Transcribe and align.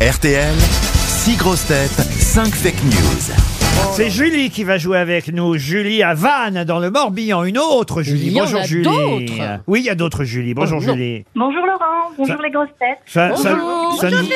RTL, 0.00 0.54
6 1.06 1.36
grosses 1.36 1.66
têtes, 1.66 1.90
5 1.90 2.54
fake 2.54 2.84
news. 2.84 3.34
C'est 3.92 4.10
Julie 4.10 4.50
qui 4.50 4.62
va 4.62 4.76
jouer 4.76 4.98
avec 4.98 5.32
nous. 5.32 5.56
Julie 5.56 6.02
à 6.02 6.12
Vannes, 6.12 6.64
dans 6.64 6.78
le 6.80 6.90
Morbihan. 6.90 7.44
Une 7.44 7.56
autre 7.58 8.02
Julie. 8.02 8.26
Il 8.26 8.32
y 8.32 8.40
en 8.40 8.44
Bonjour 8.44 8.60
a 8.60 8.64
Julie. 8.64 8.82
d'autres. 8.84 9.60
Oui, 9.66 9.80
il 9.80 9.86
y 9.86 9.90
a 9.90 9.94
d'autres 9.94 10.24
Julie. 10.24 10.52
Bonjour 10.54 10.78
Oh. 10.82 10.84
Julie. 10.84 11.24
Bonjour 11.34 11.64
Laurent, 11.64 12.10
bonjour 12.18 12.36
Ça- 12.36 12.42
les 12.42 12.50
grosses 12.50 12.68
têtes. 12.78 12.98
Ça, 13.06 13.34
ça- 13.36 13.54
Bonjour. 13.54 13.98
ça 14.00 14.10
ne 14.10 14.16
vous, 14.16 14.28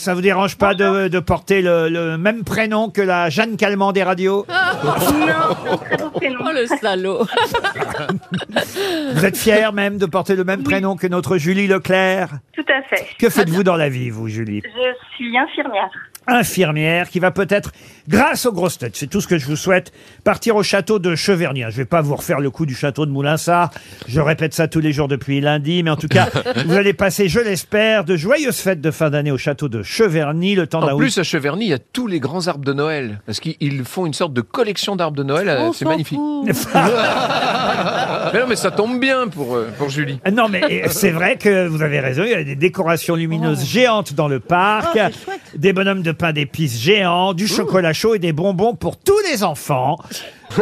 ça 0.00 0.14
vous 0.14 0.20
dérange 0.22 0.56
pas 0.56 0.74
de, 0.74 1.08
de 1.08 1.18
porter 1.20 1.60
le, 1.62 1.88
le 1.88 2.16
même 2.16 2.42
prénom 2.42 2.88
que 2.88 3.02
la 3.02 3.28
Jeanne 3.28 3.56
Calment 3.56 3.92
des 3.92 4.02
radios 4.02 4.46
Non, 4.84 5.76
très 5.84 5.96
beau 5.98 6.10
prénom. 6.10 6.38
Oh 6.46 6.50
le 6.52 6.66
salaud 6.66 7.26
Vous 9.14 9.24
êtes 9.24 9.36
fière 9.36 9.72
même 9.72 9.98
de 9.98 10.06
porter 10.06 10.36
le 10.36 10.44
même 10.44 10.62
prénom 10.62 10.96
que 10.96 11.06
notre 11.06 11.36
Julie 11.36 11.66
Leclerc 11.66 12.30
Tout 12.54 12.64
à 12.68 12.82
fait. 12.82 13.06
Que 13.18 13.28
faites-vous 13.28 13.62
dans 13.62 13.76
la 13.76 13.88
vie, 13.88 14.10
vous, 14.10 14.28
Julie? 14.28 14.62
Je 14.64 15.14
suis 15.16 15.36
infirmière. 15.36 15.90
Infirmière 16.26 17.08
qui 17.08 17.18
va 17.18 17.30
peut-être, 17.30 17.72
grâce 18.08 18.46
aux 18.46 18.52
grosses 18.52 18.78
têtes, 18.78 18.94
c'est 18.96 19.08
tout 19.08 19.20
ce 19.20 19.26
que 19.26 19.38
je 19.38 19.46
vous 19.46 19.56
souhaite, 19.56 19.92
partir 20.22 20.54
au 20.56 20.62
château 20.62 20.98
de 20.98 21.14
Cheverny. 21.16 21.62
Je 21.70 21.76
vais 21.76 21.84
pas 21.84 22.02
vous 22.02 22.14
refaire 22.14 22.40
le 22.40 22.50
coup 22.50 22.66
du 22.66 22.74
château 22.74 23.04
de 23.06 23.10
Moulinsart. 23.10 23.70
Je 24.06 24.20
répète 24.20 24.54
ça 24.54 24.68
tous 24.68 24.80
les 24.80 24.92
jours 24.92 25.08
depuis 25.08 25.40
lundi, 25.40 25.82
mais 25.82 25.90
en 25.90 25.96
tout 25.96 26.08
cas, 26.08 26.28
vous 26.66 26.74
allez 26.74 26.92
passer, 26.92 27.28
je 27.28 27.40
l'espère, 27.40 28.04
de 28.04 28.16
joyeuses 28.16 28.58
fêtes 28.58 28.80
de 28.80 28.90
fin 28.90 29.10
d'année 29.10 29.32
au 29.32 29.38
château 29.38 29.68
de 29.68 29.82
Cheverny, 29.82 30.54
le 30.54 30.66
temps 30.66 30.80
d'un 30.80 30.94
En 30.94 30.98
plus, 30.98 31.18
à 31.18 31.22
Cheverny, 31.22 31.64
il 31.66 31.70
y 31.70 31.74
a 31.74 31.78
tous 31.78 32.06
les 32.06 32.20
grands 32.20 32.46
arbres 32.46 32.64
de 32.64 32.72
Noël. 32.72 33.20
Parce 33.26 33.40
qu'ils 33.40 33.84
font 33.84 34.06
une 34.06 34.14
sorte 34.14 34.32
de 34.32 34.40
collection 34.40 34.96
d'arbres 34.96 35.16
de 35.16 35.22
Noël. 35.24 35.48
euh, 35.48 35.70
c'est 35.74 35.84
magnifique. 35.84 36.18
Mais 38.32 38.40
non, 38.40 38.46
mais 38.48 38.56
ça 38.56 38.70
tombe 38.70 39.00
bien 39.00 39.28
pour, 39.28 39.56
euh, 39.56 39.70
pour 39.76 39.88
Julie. 39.88 40.20
Ah 40.24 40.30
Non, 40.30 40.48
mais 40.48 40.82
c'est 40.88 41.10
vrai 41.10 41.36
que 41.36 41.66
vous 41.66 41.82
avez 41.82 42.00
raison. 42.00 42.22
Il 42.24 42.30
y 42.30 42.34
a 42.34 42.44
des 42.44 42.54
décorations 42.54 43.16
lumineuses 43.16 43.64
géantes 43.64 44.14
dans 44.14 44.28
le 44.28 44.40
parc, 44.40 44.90
Oh, 44.94 44.98
c'est 45.12 45.24
chouette. 45.24 45.39
Des 45.56 45.72
bonhommes 45.72 46.02
de 46.02 46.12
pain 46.12 46.32
d'épices 46.32 46.78
géants, 46.78 47.32
du 47.34 47.46
chocolat 47.46 47.92
chaud 47.92 48.14
et 48.14 48.18
des 48.18 48.32
bonbons 48.32 48.74
pour 48.74 48.98
tous 48.98 49.18
les 49.30 49.42
enfants. 49.42 49.98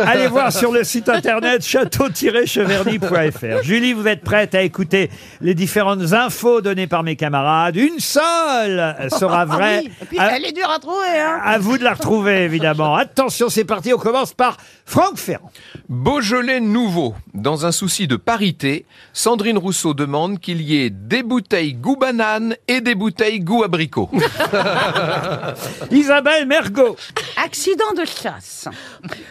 Allez 0.07 0.27
voir 0.27 0.53
sur 0.53 0.73
le 0.73 0.85
site 0.85 1.09
internet 1.09 1.65
château-cheverny.fr. 1.65 3.63
Julie, 3.63 3.93
vous 3.95 4.07
êtes 4.07 4.23
prête 4.23 4.55
à 4.55 4.63
écouter 4.63 5.11
les 5.41 5.55
différentes 5.55 6.13
infos 6.13 6.61
données 6.61 6.87
par 6.87 7.03
mes 7.03 7.17
camarades. 7.17 7.77
Une 7.77 7.99
seule 8.01 8.95
sera 9.19 9.45
vraie. 9.45 9.85
Et 9.85 10.05
puis, 10.07 10.19
À- 10.19 10.37
elle 10.37 10.45
est 10.45 10.53
dure 10.53 10.71
à 10.71 10.79
trouver, 10.79 11.07
hein 11.19 11.41
à 11.45 11.59
vous 11.59 11.79
de 11.79 11.85
la 11.85 11.95
retrouver, 11.95 12.43
évidemment. 12.45 12.95
Attention, 12.97 13.49
c'est 13.49 13.65
parti. 13.65 13.93
On 13.95 13.99
commence 13.99 14.33
par 14.35 14.57
Franck 14.85 15.17
Ferrand. 15.19 15.51
Beaujolais 15.89 16.61
nouveau. 16.61 17.15
Dans 17.35 17.65
un 17.67 17.73
souci 17.73 18.07
de 18.07 18.17
parité, 18.17 18.85
Sandrine 19.13 19.59
Rousseau 19.59 19.95
demande 19.95 20.39
qu'il 20.41 20.61
y 20.61 20.85
ait 20.85 20.91
des 20.91 21.23
bouteilles 21.23 21.75
goût 21.75 21.97
banane 21.97 22.55
et 22.67 22.81
des 22.81 22.95
bouteilles 22.95 23.41
goût 23.41 23.63
abricot. 23.65 24.11
Isabelle 25.91 26.47
Mergot. 26.47 26.97
Accident 27.45 27.93
de 27.97 28.05
chasse. 28.05 28.67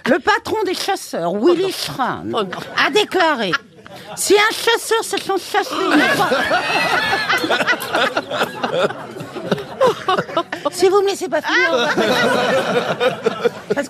Le 0.06 0.20
patron 0.20 0.58
des 0.66 0.74
chasseurs, 0.74 1.34
Willy 1.34 1.72
Schran, 1.72 2.24
Oh 2.34 2.44
non. 2.44 2.50
a 2.86 2.90
déclaré 2.90 3.52
si 4.16 4.36
un 4.36 4.52
chasseur 4.54 5.04
chassé, 5.38 5.74
ne 5.74 6.16
doit- 6.16 6.30
Si 10.72 10.88
vous 10.90 11.02
me 11.02 11.08
laissez 11.08 11.28
pas 11.30 11.42
finir, 11.42 11.70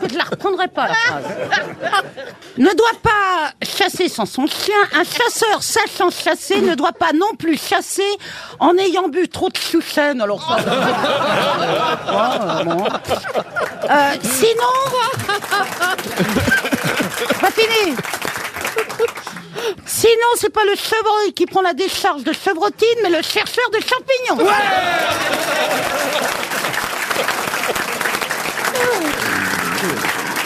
que 0.08 0.13
je 0.13 0.17
la 0.17 0.23
reprendrai 0.23 0.67
pas 0.67 0.88
la 0.88 0.94
phrase. 0.94 1.25
Ne 2.58 2.73
doit 2.75 3.00
pas 3.02 3.52
chasser 3.63 4.09
sans 4.09 4.25
son 4.25 4.47
chien. 4.47 4.73
Un 4.94 5.03
chasseur 5.03 5.61
sachant 5.61 6.09
chasser 6.09 6.61
ne 6.61 6.73
doit 6.75 6.94
pas 6.94 7.11
non 7.14 7.36
plus 7.38 7.58
chasser 7.58 8.08
en 8.59 8.77
ayant 8.77 9.09
bu 9.09 9.27
trop 9.27 9.49
de 9.49 9.58
chouchen. 9.58 10.22
Alors 10.22 10.41
ça. 10.41 10.58
Ah, 12.08 12.61
bon. 12.64 12.86
Euh, 13.89 14.14
sinon, 14.22 14.77
pas 17.42 17.52
fini. 17.52 17.95
Sinon, 19.86 20.32
c'est 20.36 20.53
pas 20.53 20.64
le 20.65 20.76
chevreuil 20.76 21.33
qui 21.33 21.45
prend 21.45 21.61
la 21.61 21.73
décharge 21.73 22.23
de 22.23 22.33
chevrotine, 22.33 22.99
mais 23.03 23.09
le 23.09 23.21
chercheur 23.21 23.70
de 23.71 23.80
champignons. 23.80 24.52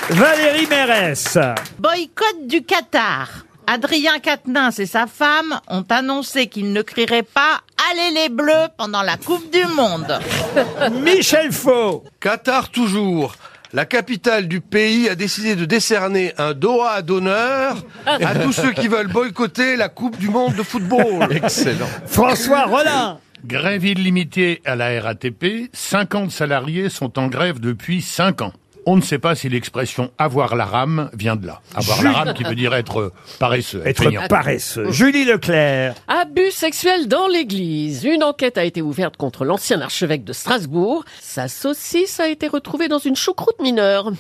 Valérie 0.10 0.68
Mérès. 0.68 1.38
Boycott 1.80 2.48
du 2.48 2.64
Qatar. 2.64 3.46
Adrien 3.68 4.20
Quatennens 4.20 4.80
et 4.80 4.86
sa 4.86 5.08
femme 5.08 5.60
ont 5.70 5.86
annoncé 5.90 6.48
qu'ils 6.48 6.74
ne 6.74 6.82
crieraient 6.82 7.24
pas 7.24 7.62
Allez 7.92 8.14
les 8.14 8.30
Bleus 8.30 8.68
pendant 8.78 9.02
la 9.02 9.18
Coupe 9.18 9.52
du 9.52 9.66
Monde. 9.66 10.20
Michel 11.02 11.52
Faux. 11.52 12.04
Qatar 12.20 12.70
toujours. 12.70 13.36
La 13.74 13.86
capitale 13.86 14.48
du 14.50 14.60
pays 14.60 15.08
a 15.08 15.16
décidé 15.16 15.56
de 15.56 15.64
décerner 15.64 16.34
un 16.38 16.54
Doha 16.54 17.02
d'honneur 17.02 17.78
à 18.06 18.36
tous 18.36 18.52
ceux 18.52 18.74
qui 18.74 18.90
veulent 18.90 19.08
boycotter 19.08 19.78
la 19.78 19.88
Coupe 19.88 20.18
du 20.18 20.28
Monde 20.30 20.56
de 20.56 20.64
football. 20.64 21.32
Excellent. 21.36 21.88
François 22.06 22.66
Rollin. 22.66 23.20
Grève 23.46 23.86
illimitée 23.86 24.62
à 24.66 24.76
la 24.76 25.02
RATP, 25.02 25.70
50 25.74 26.30
salariés 26.30 26.90
sont 26.90 27.18
en 27.18 27.28
grève 27.28 27.60
depuis 27.60 28.02
5 28.02 28.42
ans. 28.42 28.54
On 28.88 28.96
ne 28.96 29.02
sait 29.02 29.20
pas 29.20 29.36
si 29.36 29.48
l'expression 29.48 30.10
avoir 30.18 30.56
la 30.56 30.66
rame 30.66 31.10
vient 31.14 31.36
de 31.36 31.46
là. 31.46 31.62
Avoir 31.76 32.02
la 32.02 32.12
rame 32.12 32.34
qui 32.34 32.44
veut 32.44 32.56
dire 32.56 32.74
être 32.74 33.00
euh, 33.00 33.14
paresseux, 33.38 33.80
être 33.86 33.88
Être 34.02 34.04
feignant. 34.04 34.28
paresseux. 34.28 34.90
Julie 34.92 35.24
Leclerc. 35.26 35.94
Abus 36.08 36.50
sexuel 36.52 37.08
dans 37.08 37.28
l'église. 37.28 38.04
Une 38.06 38.24
enquête 38.24 38.58
a 38.58 38.64
été 38.64 38.82
ouverte 38.82 39.18
contre 39.18 39.46
l'ancien 39.46 39.82
archevêque 39.82 40.24
de 40.24 40.34
Strasbourg. 40.34 41.06
Sa 41.22 41.48
saucisse 41.48 42.20
a 42.20 42.28
été 42.28 42.48
retrouvée 42.48 42.88
dans 42.88 42.98
une 42.98 43.16
choucroute 43.16 43.62
mineure. 43.62 44.12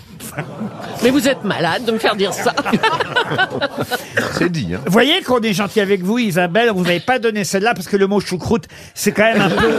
Mais 1.03 1.09
vous 1.09 1.27
êtes 1.27 1.43
malade 1.43 1.85
de 1.85 1.91
me 1.93 1.97
faire 1.97 2.15
dire 2.15 2.33
ça. 2.33 2.53
C'est 4.37 4.51
dit, 4.51 4.75
hein. 4.75 4.81
Vous 4.85 4.91
voyez 4.91 5.21
qu'on 5.23 5.39
est 5.41 5.53
gentil 5.53 5.79
avec 5.81 6.03
vous, 6.03 6.19
Isabelle. 6.19 6.69
Vous 6.69 6.83
n'avez 6.83 6.99
pas 6.99 7.17
donné 7.19 7.43
celle-là 7.43 7.73
parce 7.73 7.87
que 7.87 7.97
le 7.97 8.05
mot 8.07 8.19
choucroute, 8.19 8.65
c'est 8.93 9.11
quand 9.11 9.23
même 9.23 9.41
un 9.41 9.49
peu, 9.49 9.71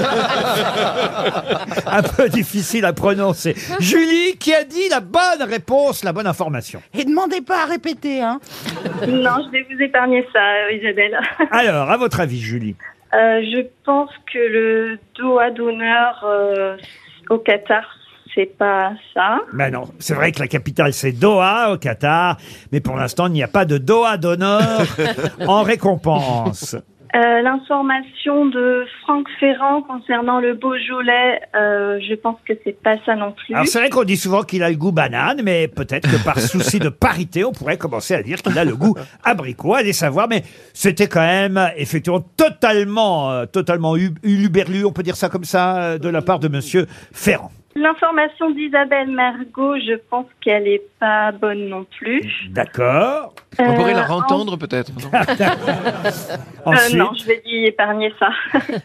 un 1.87 2.03
peu 2.03 2.29
difficile 2.29 2.85
à 2.85 2.93
prononcer. 2.93 3.55
Julie 3.79 4.37
qui 4.39 4.53
a 4.55 4.65
dit 4.65 4.72
la 4.91 5.01
bonne 5.01 5.43
réponse, 5.49 6.05
la 6.05 6.13
bonne 6.13 6.27
information. 6.27 6.83
Et 6.95 7.05
demandez 7.05 7.41
pas 7.41 7.63
à 7.63 7.67
répéter, 7.67 8.21
hein. 8.21 8.41
Non, 9.07 9.37
je 9.47 9.51
vais 9.51 9.67
vous 9.71 9.81
épargner 9.83 10.27
ça, 10.33 10.41
euh, 10.41 10.73
Isabelle. 10.73 11.19
Alors, 11.51 11.91
à 11.91 11.97
votre 11.97 12.21
avis, 12.21 12.41
Julie 12.41 12.77
Euh, 13.15 13.43
je 13.43 13.67
pense 13.85 14.11
que 14.33 14.39
le 14.39 14.99
doigt 15.17 15.51
d'honneur 15.51 16.25
euh, 16.25 16.77
au 17.29 17.39
Qatar, 17.39 17.85
c'est 18.35 18.57
pas 18.57 18.93
ça. 19.13 19.41
Ben 19.53 19.71
non, 19.71 19.85
c'est 19.99 20.15
vrai 20.15 20.33
que 20.33 20.41
la 20.41 20.47
capitale 20.49 20.95
c'est 20.95 21.13
Doha 21.13 21.73
au 21.73 21.77
Qatar, 21.77 22.39
mais 22.73 22.81
pour 22.81 22.97
l'instant 22.97 23.27
il 23.27 23.33
n'y 23.33 23.43
a 23.43 23.49
pas 23.49 23.67
de 23.67 23.77
Doha 23.77 24.17
d'honneur 24.17 24.81
en 25.47 25.63
récompense. 25.63 26.77
Euh, 27.15 27.43
L'information 27.43 28.47
de 28.47 28.87
Franck 29.03 29.27
Ferrand 29.39 29.83
concernant 29.83 30.41
le 30.41 30.55
Beaujolais, 30.55 31.41
euh, 31.55 31.99
je 32.09 32.15
pense 32.15 32.37
que 32.47 32.55
c'est 32.65 32.81
pas 32.83 32.97
ça 33.05 33.15
non 33.17 33.33
plus. 33.33 33.55
Alors 33.55 33.67
c'est 33.67 33.79
vrai 33.81 33.91
qu'on 33.91 34.05
dit 34.05 34.17
souvent 34.17 34.43
qu'il 34.43 34.63
a 34.63 34.71
le 34.71 34.77
goût 34.77 34.93
banane, 34.93 35.43
mais 35.45 35.69
peut-être 35.69 36.11
que 36.11 36.25
par 36.25 36.39
souci 36.41 36.79
de 36.79 36.89
parité, 36.89 37.45
on 37.45 37.53
pourrait 37.53 37.77
commencer 37.77 38.15
à 38.15 38.23
dire 38.23 38.41
qu'il 38.41 38.59
a 38.59 38.65
le 38.65 38.75
goût 38.77 38.95
abricot. 39.25 39.75
Allez 39.75 39.93
savoir, 39.93 40.27
mais 40.29 40.43
c'était 40.73 41.07
quand 41.09 41.21
même 41.21 41.61
effectivement 41.77 42.21
totalement, 42.21 43.31
euh, 43.31 43.45
totalement 43.47 43.95
hu- 43.97 44.15
uluberlu, 44.23 44.85
on 44.87 44.93
peut 44.93 45.03
dire 45.03 45.17
ça 45.17 45.29
comme 45.29 45.45
ça, 45.45 45.77
euh, 45.83 45.99
de 45.99 46.09
la 46.09 46.23
part 46.23 46.39
de 46.39 46.49
Monsieur 46.49 46.87
Ferrand. 47.13 47.51
L'information 47.75 48.51
d'Isabelle 48.51 49.09
Mergot, 49.09 49.77
je 49.79 49.97
pense 50.11 50.27
qu'elle 50.41 50.69
est 50.69 50.83
pas 51.01 51.33
bonne 51.33 51.69
non 51.69 51.85
plus. 51.99 52.21
D'accord. 52.51 53.35
On 53.59 53.75
pourrait 53.75 53.95
la 53.95 54.01
Euh, 54.03 54.07
rentendre 54.07 54.57
peut-être. 54.59 54.91
non 55.01 55.11
Euh, 55.19 56.11
Ensuite, 56.67 56.97
non, 56.99 57.11
je 57.15 57.25
vais 57.27 57.43
y 57.47 57.67
épargner 57.67 58.13
ça. 58.19 58.31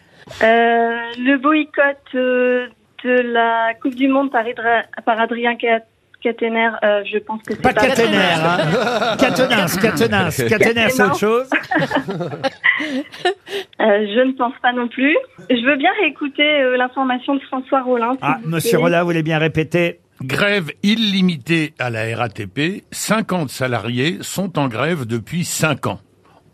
Euh, 0.44 0.98
le 1.20 1.38
boycott 1.38 1.96
euh, 2.14 2.68
de 3.06 3.12
la 3.32 3.74
Coupe 3.82 3.96
du 3.96 4.10
Monde 4.10 4.30
par, 4.30 4.44
Idra- 4.46 4.84
par 5.06 5.22
Adrien 5.22 5.56
Ca- 5.60 5.80
Catener, 6.28 6.70
euh, 6.84 7.04
je 7.10 7.20
pense 7.20 7.42
que 7.44 7.54
c'est 7.54 7.62
pas 7.62 7.72
pas, 7.72 7.88
caténaire, 7.88 8.44
hein. 8.44 9.16
Catenins, 9.18 9.66
catenins, 9.82 10.30
caténaire 10.50 10.92
c'est 10.92 11.04
autre 11.04 11.18
chose. 11.20 11.50
Euh, 13.80 14.06
je 14.14 14.28
ne 14.28 14.34
pense 14.34 14.54
pas 14.62 14.72
non 14.74 14.88
plus. 14.88 15.16
Je 15.50 15.66
veux 15.66 15.78
bien 15.78 15.90
réécouter 16.02 16.44
euh, 16.62 16.78
l'information 16.78 17.36
de 17.36 17.40
François 17.42 17.82
Rollin. 17.82 18.12
s'il 18.12 18.20
Ah, 18.22 18.38
vous 18.44 18.50
Monsieur 18.50 18.70
plaît. 18.72 18.78
Rolla, 18.84 19.02
vous 19.02 19.08
voulez 19.10 19.24
bien 19.24 19.38
répéter? 19.40 20.00
Grève 20.24 20.72
illimitée 20.84 21.74
à 21.80 21.90
la 21.90 22.16
RATP, 22.16 22.84
50 22.92 23.50
salariés 23.50 24.18
sont 24.22 24.58
en 24.60 24.68
grève 24.68 25.06
depuis 25.06 25.44
5 25.46 25.88
ans. 25.88 26.00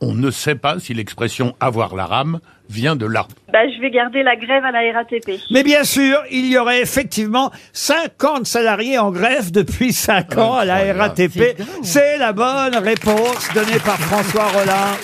On 0.05 0.15
ne 0.15 0.31
sait 0.31 0.55
pas 0.55 0.79
si 0.79 0.93
l'expression 0.93 1.55
avoir 1.61 1.95
la 1.95 2.05
rame 2.05 2.41
vient 2.69 2.97
de 2.97 3.05
là. 3.05 3.25
Bah, 3.53 3.59
je 3.73 3.79
vais 3.81 3.89
garder 3.89 4.21
la 4.21 4.35
grève 4.35 4.65
à 4.65 4.71
la 4.71 4.91
RATP. 4.91 5.39
Mais 5.51 5.63
bien 5.63 5.85
sûr, 5.85 6.21
il 6.29 6.47
y 6.47 6.57
aurait 6.57 6.81
effectivement 6.81 7.51
50 7.71 8.45
salariés 8.45 8.99
en 8.99 9.11
grève 9.11 9.51
depuis 9.51 9.93
5 9.93 10.37
ans 10.37 10.55
à 10.55 10.65
la 10.65 10.93
RATP. 10.93 11.57
C'est 11.83 12.17
la 12.17 12.33
bonne 12.33 12.75
réponse 12.75 13.47
donnée 13.53 13.79
par 13.85 13.97
François 13.97 14.47
Rollin. 14.49 14.97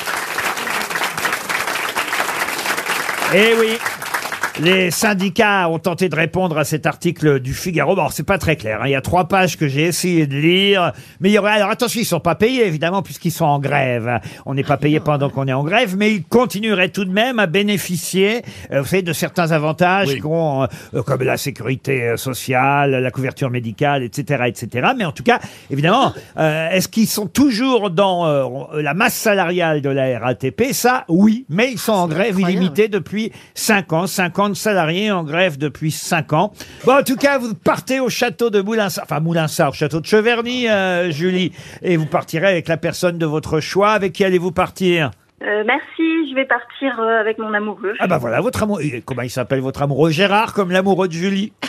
Eh 3.34 3.54
oui. 3.58 3.78
Les 4.62 4.92
syndicats 4.92 5.70
ont 5.70 5.80
tenté 5.80 6.10
de 6.10 6.16
répondre 6.18 6.58
à 6.58 6.66
cet 6.66 6.86
article 6.86 7.40
du 7.40 7.54
Figaro. 7.54 7.96
Bon, 7.96 8.10
c'est 8.10 8.24
pas 8.26 8.38
très 8.38 8.58
clair. 8.58 8.80
hein. 8.82 8.88
Il 8.88 8.92
y 8.92 8.96
a 8.96 9.00
trois 9.02 9.30
pages 9.30 9.56
que 9.58 9.70
j'ai 9.70 9.84
essayé 9.84 10.28
de 10.28 10.36
lire, 10.36 10.92
mais 11.22 11.30
il 11.30 11.34
y 11.34 11.38
aurait. 11.40 11.52
Alors 11.54 11.70
attention, 11.70 12.02
ils 12.02 12.06
sont 12.06 12.20
pas 12.20 12.36
payés 12.36 12.66
évidemment 12.68 13.02
puisqu'ils 13.02 13.32
sont 13.32 13.46
en 13.46 13.60
grève. 13.60 14.20
On 14.46 14.54
n'est 14.54 14.66
pas 14.66 14.76
payé 14.76 15.00
pendant 15.00 15.30
qu'on 15.30 15.48
est 15.48 15.54
en 15.54 15.64
grève, 15.64 15.96
mais 15.96 16.12
ils 16.12 16.24
continueraient 16.26 16.90
tout 16.90 17.06
de 17.06 17.12
même 17.12 17.40
à 17.40 17.46
bénéficier, 17.48 18.42
euh, 18.72 18.82
vous 18.82 18.88
savez, 18.88 19.02
de 19.02 19.14
certains 19.14 19.52
avantages 19.52 20.10
Oui. 20.10 20.20
qu'ont, 20.20 20.64
euh, 20.94 21.04
comme 21.04 21.24
la 21.24 21.38
sécurité 21.38 22.04
euh, 22.04 22.18
sociale, 22.18 22.92
la 22.92 23.12
couverture 23.12 23.50
médicale, 23.50 24.04
etc., 24.04 24.44
etc. 24.48 24.90
Mais 24.98 25.06
en 25.06 25.14
tout 25.14 25.24
cas, 25.24 25.40
évidemment, 25.72 26.12
euh, 26.38 26.70
est-ce 26.72 26.90
qu'ils 26.90 27.08
sont 27.08 27.28
toujours 27.28 27.92
dans 27.92 28.26
euh, 28.28 28.82
la 28.82 28.94
masse 28.94 29.16
salariale 29.16 29.82
de 29.82 29.90
la 29.90 30.20
RATP 30.20 30.74
Ça, 30.74 31.06
oui, 31.08 31.46
mais 31.48 31.72
ils 31.72 31.80
sont 31.80 31.94
en 31.94 32.10
grève 32.10 32.38
illimitée 32.38 32.90
depuis 32.90 33.32
5 33.54 33.94
ans. 33.94 34.06
50 34.50 34.56
salariés 34.56 35.12
en 35.12 35.24
grève 35.24 35.58
depuis 35.58 35.92
5 35.92 36.34
ans. 36.34 36.54
Bon, 36.86 36.98
en 36.98 37.04
tout 37.04 37.16
cas, 37.16 37.38
vous 37.38 37.54
partez 37.54 38.00
au 38.00 38.10
château 38.10 38.50
de 38.50 38.62
Moulinsart, 38.62 39.04
enfin 39.04 39.20
Moulinsart, 39.20 39.70
au 39.70 39.74
château 39.74 40.00
de 40.00 40.06
Cheverny, 40.06 40.68
euh, 40.68 41.12
Julie, 41.12 41.52
et 41.82 41.98
vous 41.98 42.06
partirez 42.06 42.48
avec 42.48 42.68
la 42.68 42.78
personne 42.78 43.18
de 43.18 43.26
votre 43.26 43.60
choix. 43.60 43.92
Avec 43.92 44.14
qui 44.14 44.24
allez-vous 44.24 44.52
partir? 44.52 45.12
Euh, 45.42 45.64
merci, 45.66 45.99
je 46.30 46.36
vais 46.36 46.46
partir 46.46 47.00
euh, 47.00 47.20
avec 47.20 47.38
mon 47.38 47.54
amoureux. 47.54 47.94
Ah 48.00 48.08
bah 48.08 48.18
voilà, 48.18 48.42
votre 48.42 48.64
amoureux. 48.64 48.82
Comment 49.06 49.22
il 49.22 49.30
s'appelle 49.30 49.62
votre 49.62 49.82
amoureux 49.82 50.12
Gérard, 50.12 50.54
comme 50.54 50.72
l'amoureux 50.72 51.08
de 51.08 51.14
Julie 51.14 51.54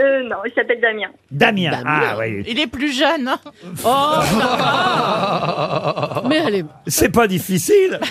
Euh, 0.00 0.22
non, 0.28 0.36
il 0.44 0.52
s'appelle 0.54 0.80
Damien. 0.80 1.08
Damien. 1.30 1.70
Damien. 1.70 1.84
Ah 1.86 2.16
oui. 2.18 2.42
Il 2.46 2.58
est 2.58 2.66
plus 2.66 2.92
jeune. 2.92 3.28
hein. 3.28 3.38
Oh, 3.84 4.14
ça 4.40 4.56
va. 4.56 6.22
Mais 6.28 6.38
allez. 6.40 6.64
C'est 6.86 7.10
pas 7.12 7.26
difficile. 7.26 8.00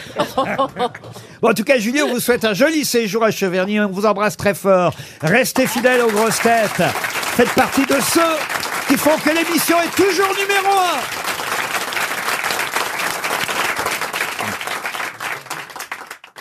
Bon, 1.41 1.49
en 1.49 1.53
tout 1.53 1.63
cas, 1.65 1.77
Julie, 1.77 2.01
on 2.01 2.07
vous 2.13 2.19
souhaite 2.21 2.45
un 2.45 2.53
joli 2.53 2.85
séjour 2.85 3.23
à 3.23 3.31
Cheverny. 3.31 3.79
On 3.81 3.89
vous 3.89 4.05
embrasse 4.05 4.37
très 4.37 4.53
fort. 4.53 4.93
Restez 5.21 5.67
fidèles 5.67 6.01
aux 6.01 6.11
grosses 6.11 6.39
têtes. 6.41 6.81
Faites 7.35 7.53
partie 7.53 7.85
de 7.85 7.95
ceux 7.99 8.21
qui 8.87 8.95
font 8.95 9.17
que 9.17 9.29
l'émission 9.29 9.75
est 9.81 9.93
toujours 9.95 10.29
numéro 10.39 10.73
un. 10.73 11.32